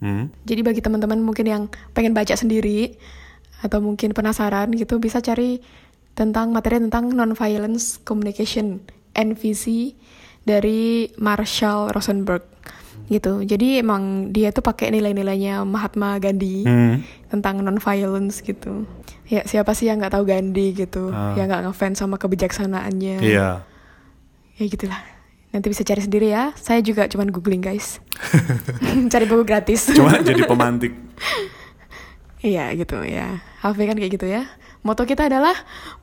[0.00, 0.32] Hmm.
[0.48, 2.96] Jadi bagi teman-teman mungkin yang pengen baca sendiri
[3.60, 5.60] atau mungkin penasaran gitu bisa cari
[6.16, 8.80] tentang materi tentang non-violence communication
[9.12, 9.92] NVC
[10.42, 12.42] dari Marshall Rosenberg
[13.06, 13.42] gitu.
[13.42, 17.02] Jadi emang dia tuh pakai nilai-nilainya Mahatma Gandhi Hmm.
[17.26, 18.86] tentang non-violence gitu.
[19.26, 21.34] Ya siapa sih yang nggak tahu Gandhi gitu, Ah.
[21.34, 23.18] yang nggak ngefans sama kebijaksanaannya.
[23.18, 23.62] Iya.
[24.56, 25.00] Ya gitulah.
[25.50, 26.54] Nanti bisa cari sendiri ya.
[26.54, 27.98] Saya juga cuman googling guys.
[29.12, 29.90] cari buku gratis.
[29.90, 30.94] Cuma jadi pemantik.
[32.40, 33.44] Iya gitu ya.
[33.60, 34.48] Hafi kan kayak gitu ya.
[34.80, 35.52] Moto kita adalah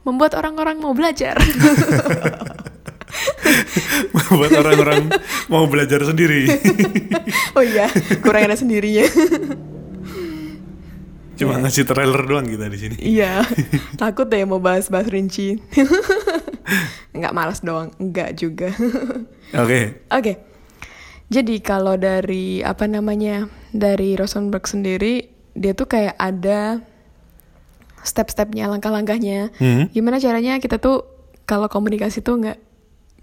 [0.05, 1.33] membuat orang-orang mau belajar.
[4.37, 5.09] Buat orang-orang
[5.51, 6.47] mau belajar sendiri.
[7.57, 7.87] oh iya,
[8.21, 9.05] kurang ada sendirinya.
[11.37, 12.95] Cuma ngasih trailer doang kita di sini.
[12.97, 13.45] iya,
[14.01, 15.61] takut deh mau bahas-bahas rinci.
[17.13, 18.73] Enggak malas doang, enggak juga.
[19.53, 20.01] Oke.
[20.09, 20.33] Oke.
[21.29, 23.45] Jadi kalau dari apa namanya?
[23.69, 26.81] Dari Rosenberg sendiri, dia tuh kayak ada
[28.01, 29.53] step-stepnya, langkah-langkahnya.
[29.61, 29.93] Hmm.
[29.93, 31.05] Gimana caranya kita tuh
[31.47, 32.59] kalau komunikasi tuh nggak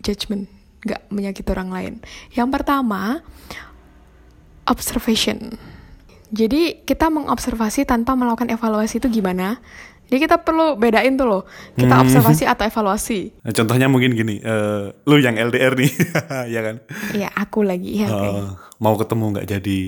[0.05, 0.45] judgment,
[0.85, 1.95] nggak menyakiti orang lain.
[2.31, 3.25] Yang pertama,
[4.65, 5.57] observation.
[6.29, 9.63] Jadi kita mengobservasi tanpa melakukan evaluasi itu gimana?
[10.05, 12.05] Jadi kita perlu bedain tuh loh, kita Hmm.
[12.05, 13.41] observasi atau evaluasi.
[13.41, 15.93] Nah, contohnya mungkin gini, eh, lu yang LDR nih,
[16.55, 16.77] ya kan?
[17.17, 18.09] Ya aku lagi ya.
[18.09, 18.45] Eh,
[18.79, 19.81] mau ketemu nggak jadi.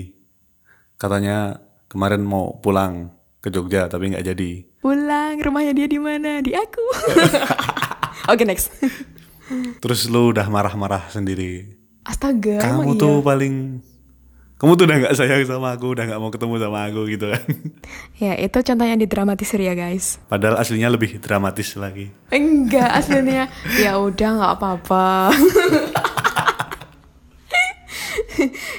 [0.97, 4.65] Katanya kemarin mau pulang ke Jogja tapi nggak jadi.
[4.81, 6.41] Pulang, rumahnya dia di mana?
[6.41, 6.85] Di aku.
[8.31, 8.73] Oke, next.
[9.79, 11.77] Terus lu udah marah-marah sendiri.
[12.07, 13.25] Astaga, kamu emang tuh iya?
[13.27, 13.53] paling,
[14.57, 17.43] kamu tuh udah nggak sayang sama aku, udah nggak mau ketemu sama aku gitu kan.
[18.23, 20.17] Ya, itu contohnya didramatisir ya, guys.
[20.25, 22.09] Padahal aslinya lebih dramatis lagi.
[22.33, 23.45] Enggak, aslinya.
[23.83, 25.35] ya udah, nggak apa-apa.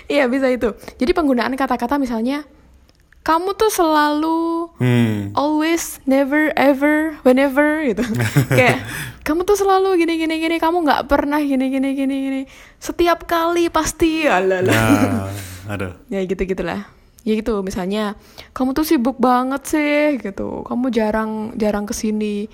[0.08, 0.74] Iya, bisa itu.
[0.98, 2.42] Jadi penggunaan kata-kata misalnya,
[3.28, 5.36] kamu tuh selalu Hmm.
[5.36, 8.00] always, never, ever, whenever gitu.
[8.56, 8.80] Kayak
[9.20, 12.40] kamu tuh selalu gini gini gini, kamu nggak pernah gini gini gini gini.
[12.80, 14.72] Setiap kali pasti, alala.
[14.72, 15.28] Nah,
[15.76, 15.92] aduh.
[16.08, 16.88] ya gitu gitulah.
[17.20, 18.16] Ya gitu, misalnya
[18.56, 20.64] kamu tuh sibuk banget sih gitu.
[20.64, 22.48] Kamu jarang jarang ke sini.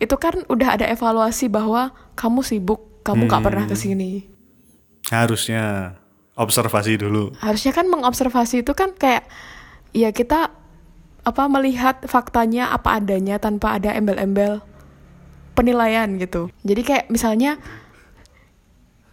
[0.00, 4.24] Itu kan udah ada evaluasi bahwa kamu sibuk, kamu nggak pernah ke sini.
[5.10, 5.94] Harusnya
[6.34, 7.30] observasi dulu.
[7.38, 9.22] harusnya kan mengobservasi itu kan kayak
[9.94, 10.50] ya kita
[11.24, 14.60] apa melihat faktanya apa adanya tanpa ada embel-embel
[15.56, 16.52] penilaian gitu.
[16.66, 17.56] Jadi kayak misalnya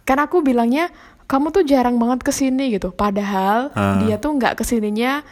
[0.04, 0.90] kan aku bilangnya
[1.30, 2.92] kamu tuh jarang banget ke sini gitu.
[2.92, 3.96] Padahal Ah.
[4.02, 5.24] dia tuh nggak ke sininya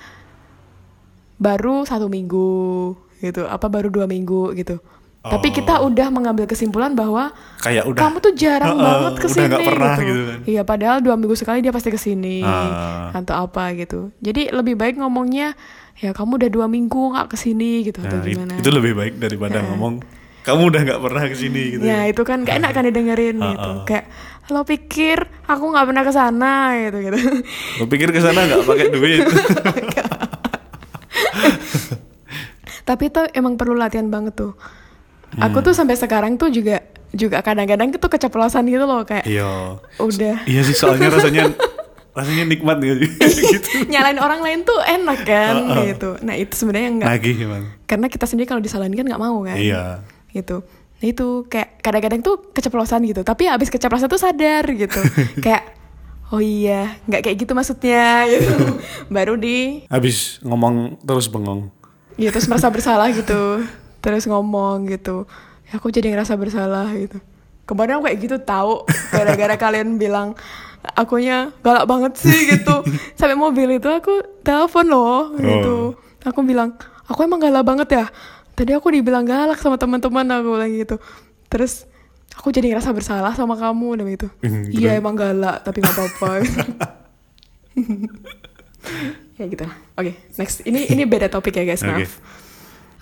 [1.37, 3.45] baru satu minggu gitu.
[3.45, 4.81] Apa baru dua minggu gitu.
[5.21, 7.29] Tapi kita udah mengambil kesimpulan bahwa
[7.61, 8.01] Kayak udah.
[8.01, 10.07] kamu tuh jarang Heeh, banget udah ke sini nggak pernah gitu.
[10.07, 10.39] gitu kan.
[10.47, 13.13] Iya, padahal dua minggu sekali dia pasti ke sini Ah.
[13.13, 14.17] atau apa gitu.
[14.19, 15.53] Jadi lebih baik ngomongnya
[15.95, 18.53] ya kamu udah dua minggu nggak ke sini gitu atau Nah, it- gimana?
[18.57, 20.01] itu lebih baik daripada ngomong
[20.41, 21.83] kamu udah nggak pernah ke sini gitu.
[21.83, 23.71] Ya itu kan gak enak kan didengerin gitu.
[23.85, 24.09] Kayak
[24.49, 27.19] lo pikir aku nggak pernah ke sana gitu gitu.
[27.77, 29.21] Lo pikir ke sana nggak pakai duit?
[32.83, 34.57] Tapi itu emang perlu latihan banget tuh.
[35.33, 39.79] Aku tuh sampai sekarang tuh juga juga kadang-kadang tuh keceplosan gitu loh kayak Iya.
[39.97, 41.51] udah Iya sih soalnya rasanya
[42.11, 43.07] rasanya nikmat gitu.
[43.55, 43.69] gitu.
[43.87, 46.19] nyalain orang lain tuh enak kan gitu.
[46.21, 47.65] Nah itu sebenarnya enggak Nagih emang.
[47.85, 49.55] karena kita sendiri kalau disalahin kan nggak mau kan.
[49.55, 50.03] Iya.
[50.29, 50.63] Gitu.
[51.01, 53.23] Nah itu kayak kadang-kadang tuh keceplosan gitu.
[53.23, 54.99] Tapi abis keceplosan tuh sadar gitu.
[55.45, 55.79] kayak
[56.29, 58.79] oh iya nggak kayak gitu maksudnya gitu.
[59.09, 61.71] Baru di Habis ngomong terus bengong.
[62.15, 63.65] ya terus merasa bersalah gitu
[64.01, 65.29] terus ngomong gitu.
[65.69, 67.21] Ya aku jadi ngerasa bersalah gitu.
[67.69, 68.83] Kemarin aku kayak gitu tahu
[69.15, 70.35] gara-gara kalian bilang
[70.97, 72.83] akunya galak banget sih gitu.
[73.19, 75.95] Sampai mobil itu aku telepon loh gitu.
[76.27, 76.75] Aku bilang
[77.07, 78.05] aku emang galak banget ya?
[78.57, 80.97] Tadi aku dibilang galak sama teman-teman aku bilang gitu.
[81.53, 81.85] Terus
[82.35, 84.29] aku jadi ngerasa bersalah sama kamu dan gitu.
[84.81, 86.31] Iya emang galak tapi nggak apa-apa.
[89.37, 89.65] Ya gitu.
[89.95, 90.65] Oke next.
[90.65, 92.40] Ini ini beda topik ya guys maaf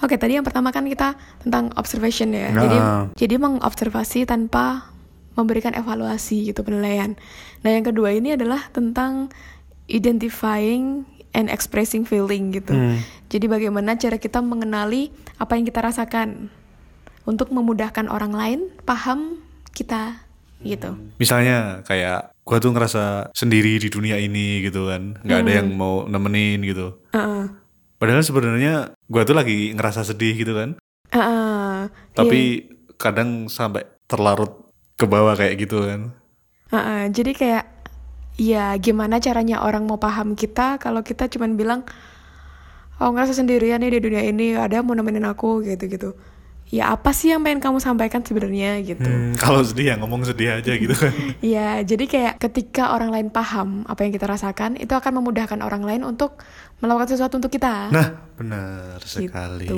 [0.05, 0.15] Oke.
[0.17, 2.51] Tadi yang pertama kan kita tentang observation ya.
[2.51, 2.63] Nah.
[2.63, 2.79] Jadi
[3.19, 4.95] jadi mengobservasi tanpa
[5.39, 7.15] memberikan evaluasi gitu penilaian.
[7.63, 9.31] Nah, yang kedua ini adalah tentang
[9.87, 12.75] identifying and expressing feeling gitu.
[12.75, 12.99] Hmm.
[13.31, 16.51] Jadi bagaimana cara kita mengenali apa yang kita rasakan
[17.29, 19.39] untuk memudahkan orang lain paham
[19.77, 20.27] kita
[20.67, 20.99] gitu.
[21.23, 25.23] Misalnya kayak gua tuh ngerasa sendiri di dunia ini gitu kan.
[25.23, 26.99] nggak ada yang mau nemenin gitu.
[27.15, 27.68] Heeh.
[27.99, 30.79] Padahal sebenarnya gua tuh lagi ngerasa sedih gitu kan.
[31.11, 31.91] Heeh.
[32.15, 32.41] Tapi
[32.95, 36.15] kadang sampai terlarut ke bawah kayak gitu kan.
[36.71, 37.65] Heeh, jadi kayak
[38.39, 41.83] ya gimana caranya orang mau paham kita kalau kita cuman bilang
[43.03, 46.11] oh ngerasa sendirian nih di dunia ini ada mau nemenin aku gitu gitu
[46.69, 50.61] ya apa sih yang pengen kamu sampaikan sebenarnya gitu Hmm, kalau sedih ya ngomong sedih
[50.61, 51.13] aja gitu kan.
[51.57, 55.81] ya jadi kayak ketika orang lain paham apa yang kita rasakan itu akan memudahkan orang
[55.81, 56.37] lain untuk
[56.79, 59.69] melakukan sesuatu untuk kita Nah, benar sekali.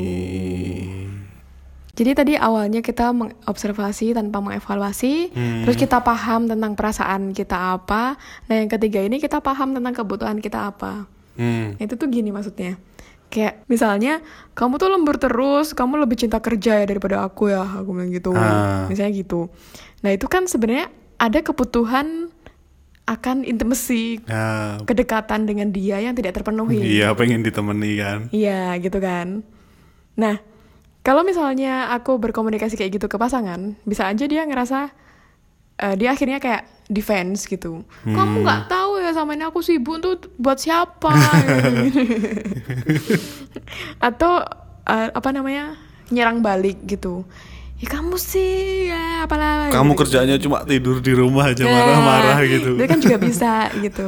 [1.91, 5.35] Jadi tadi awalnya kita mengobservasi tanpa mengevaluasi,
[5.67, 8.17] terus kita paham tentang perasaan kita apa.
[8.49, 11.05] Nah yang ketiga ini kita paham tentang kebutuhan kita apa.
[11.37, 11.77] Hmm.
[11.77, 12.81] Itu tuh gini maksudnya.
[13.31, 14.19] Kayak misalnya
[14.59, 18.35] kamu tuh lembur terus, kamu lebih cinta kerja ya daripada aku ya, aku bilang gitu.
[18.35, 18.91] Ah.
[18.91, 19.47] Misalnya gitu.
[20.03, 22.35] Nah itu kan sebenarnya ada kebutuhan
[23.11, 26.79] akan intimacy, Nah, kedekatan dengan dia yang tidak terpenuhi.
[26.79, 28.19] iya pengen ditemani kan.
[28.31, 29.43] Iya gitu kan.
[30.15, 30.39] Nah,
[31.03, 34.95] kalau misalnya aku berkomunikasi kayak gitu ke pasangan, bisa aja dia ngerasa
[35.81, 37.87] eh, dia akhirnya kayak defense gitu.
[38.03, 41.09] Kamu nggak tahu ya sama ini aku sibuk tuh buat siapa?
[44.11, 44.43] Atau
[44.85, 45.79] eh, apa namanya
[46.11, 47.25] nyerang balik gitu.
[47.81, 49.73] Ya kamu sih ya apalah.
[49.73, 50.01] Kamu gitu.
[50.05, 52.77] kerjanya cuma tidur di rumah aja Ya, marah-marah gitu.
[52.77, 54.07] Itu kan juga bisa gitu.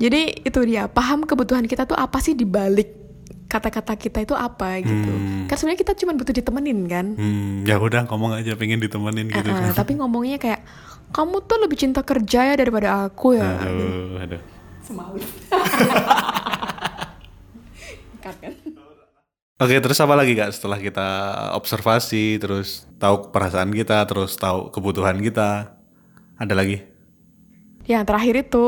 [0.00, 2.99] Jadi itu dia paham kebutuhan kita tuh apa sih di balik
[3.50, 5.10] kata-kata kita itu apa gitu.
[5.50, 7.06] Kan sebenarnya kita cuma butuh ditemenin kan.
[7.18, 9.74] Hmm, ya udah ngomong aja pengen ditemenin gitu Uh-uh, kan.
[9.74, 10.62] tapi ngomongnya kayak
[11.10, 13.58] kamu tuh lebih cinta kerja ya daripada aku ya.
[13.58, 14.40] Aduh, aduh.
[14.80, 15.18] Semalu.
[18.22, 18.54] Cut kan?
[19.60, 21.08] Oke, terus apa lagi kak setelah kita
[21.52, 25.76] observasi, terus tahu perasaan kita, terus tahu kebutuhan kita,
[26.40, 26.80] ada lagi?
[27.90, 28.66] Yang terakhir itu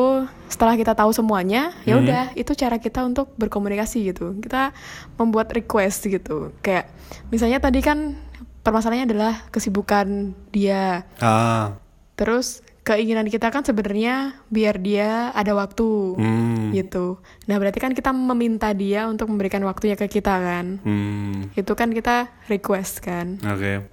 [0.50, 4.34] setelah kita tahu semuanya, ya udah itu cara kita untuk berkomunikasi gitu.
[4.42, 4.74] Kita
[5.14, 6.50] membuat request gitu.
[6.58, 6.90] Kayak
[7.30, 8.18] misalnya tadi kan
[8.66, 11.06] permasalahannya adalah kesibukan dia.
[11.22, 11.78] Ah,
[12.18, 17.22] Terus keinginan kita kan sebenarnya biar dia ada waktu hmm, gitu.
[17.46, 20.82] Nah, berarti kan kita meminta dia untuk memberikan waktunya ke kita kan.
[20.82, 23.38] hmm, Itu kan kita request kan.
[23.38, 23.91] oke.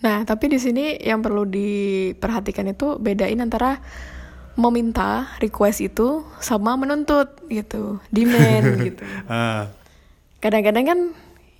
[0.00, 3.80] Nah, tapi di sini yang perlu diperhatikan itu bedain antara
[4.54, 9.02] meminta request itu sama menuntut gitu, demand gitu.
[9.26, 9.68] Ah,
[10.38, 10.98] Kadang-kadang kan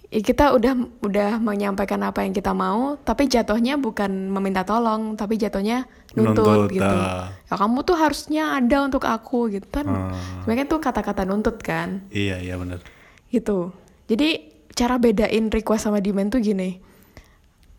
[0.08, 5.36] ya kita udah udah menyampaikan apa yang kita mau, tapi jatuhnya bukan meminta tolong, tapi
[5.36, 6.96] jatuhnya nuntut, Nuntut, gitu.
[6.96, 7.28] ah.
[7.46, 9.86] Ya kamu tuh harusnya ada untuk aku gitu kan.
[9.86, 10.16] Ah.
[10.42, 12.80] Sebenarnya tuh kata-kata nuntut kan iya iya benar.
[13.28, 13.70] gitu.
[14.08, 16.80] Jadi cara bedain request sama demand tuh gini.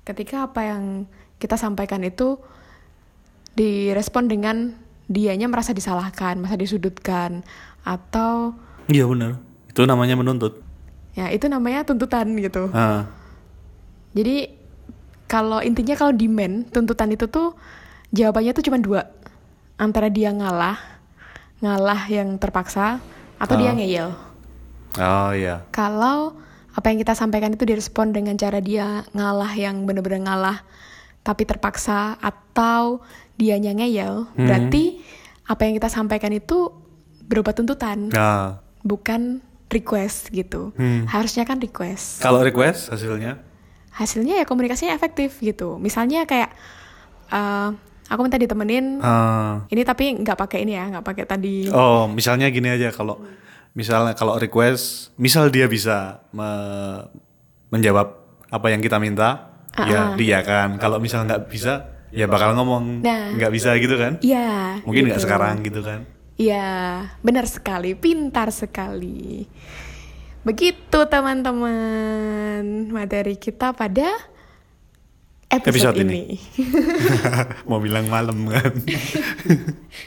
[0.02, 1.06] Ketika apa yang
[1.38, 2.42] kita sampaikan itu
[3.54, 4.74] direspon dengan
[5.06, 7.44] dianya merasa disalahkan, merasa disudutkan
[7.84, 8.56] atau
[8.88, 9.38] Iya benar.
[9.68, 10.62] Itu namanya menuntut.
[11.12, 12.72] ya itu namanya tuntutan gitu.
[12.72, 13.04] Ah,
[14.16, 14.48] Jadi
[15.28, 17.52] kalau intinya kalau demand tuntutan itu tuh
[18.10, 19.12] jawabannya tuh cuma dua
[19.76, 20.80] antara dia ngalah,
[21.60, 23.04] ngalah yang terpaksa
[23.36, 23.76] atau dia Ah.
[23.76, 24.08] ngeyel.
[24.98, 25.68] oh iya.
[25.70, 26.32] Kalau
[26.72, 30.64] apa yang kita sampaikan itu direspon dengan cara dia ngalah yang bener-bener ngalah
[31.22, 33.04] tapi terpaksa atau
[33.38, 35.02] dianya ngeyel, berarti
[35.46, 36.70] apa yang kita sampaikan itu
[37.26, 40.74] berupa tuntutan, Nah, bukan request gitu.
[41.08, 42.20] Harusnya kan request.
[42.22, 43.40] kalau request hasilnya
[43.92, 45.76] Hasilnya ya komunikasinya efektif gitu.
[45.76, 46.56] Misalnya kayak
[47.30, 47.70] eh,
[48.08, 51.68] aku minta ditemenin ah, ini tapi nggak pakai ini ya, nggak pakai tadi.
[51.72, 53.20] Oh, misalnya gini aja kalau
[53.72, 57.08] misalnya kalau request, misal dia bisa me-
[57.70, 58.08] menjawab
[58.48, 60.76] apa yang kita minta, ya dia kan.
[60.76, 63.32] Kalau misal nggak bisa, ya bakal ngomong Nah.
[63.32, 64.20] nggak bisa gitu kan?
[64.20, 64.84] Iya.
[64.84, 65.26] Mungkin nggak gitu.
[65.26, 66.04] sekarang gitu kan?
[66.36, 66.70] Iya,
[67.22, 69.46] benar sekali, pintar sekali.
[70.42, 74.10] Begitu teman-teman materi kita pada
[75.52, 76.40] episode, Episode ini.
[76.40, 76.64] ini.
[77.70, 78.74] Mau bilang malam kan?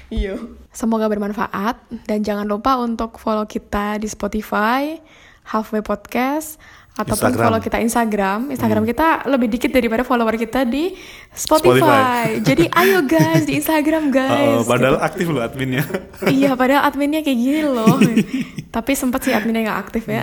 [0.09, 0.41] Iya.
[0.73, 1.77] Semoga bermanfaat
[2.09, 4.97] dan jangan lupa untuk follow kita di Spotify,
[5.45, 6.57] Halfway Podcast,
[6.95, 7.35] ataupun Instagram.
[7.35, 7.47] Hmm.
[7.51, 8.39] follow kita Instagram.
[8.55, 10.95] Instagram kita lebih dikit daripada follower kita di
[11.35, 11.83] Spotify.
[11.83, 12.25] Spotify.
[12.39, 14.63] Jadi ayo guys di Instagram guys.
[14.63, 15.83] Oh, padahal aktif loh adminnya.
[16.31, 17.99] iya, padahal adminnya kayak gini loh.
[18.75, 20.23] Tapi sempat sih adminnya nggak aktif ya.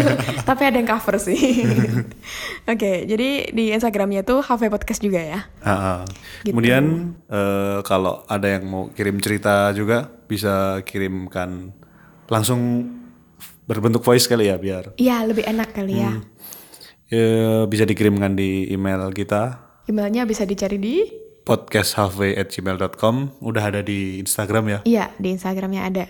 [0.48, 1.62] Tapi ada yang cover sih.
[2.66, 5.46] Oke, jadi di Instagramnya tuh Halfway Podcast juga ya.
[5.62, 5.98] Ah, ah.
[6.42, 6.50] Gitu.
[6.50, 11.70] Kemudian eh, kalau ada yang mau kirim cerita juga bisa kirimkan
[12.26, 12.97] langsung
[13.68, 16.16] berbentuk voice kali ya biar Iya, lebih enak kali ya.
[17.12, 21.04] eh, bisa dikirimkan di email kita Emailnya bisa dicari di
[21.48, 24.78] podcasthalfway@gmail.com udah ada di Instagram ya.
[24.84, 26.04] Iya, di Instagramnya ada.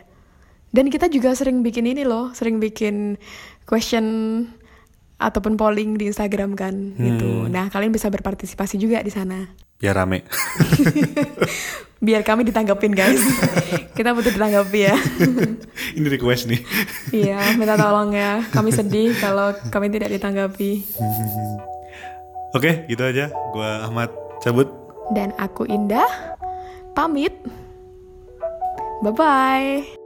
[0.75, 3.15] Dan kita juga sering bikin ini loh, sering bikin
[3.63, 4.05] question
[5.23, 7.47] ataupun polling di Instagram kan, gitu.
[7.47, 9.47] Nah, kalian bisa berpartisipasi juga di sana.
[9.79, 10.27] Biar rame.
[11.99, 13.19] Biar kami ditanggapin guys.
[13.99, 14.97] kita butuh ditanggapi ya.
[15.99, 16.61] Ini request nih.
[17.11, 18.47] iya, minta tolong ya.
[18.55, 20.87] Kami sedih kalau kami tidak ditanggapi.
[22.55, 23.35] Oke, gitu aja.
[23.51, 24.71] Gua Ahmad cabut.
[25.11, 26.07] Dan aku Indah,
[26.95, 27.35] pamit.
[29.03, 29.98] Bye-bye.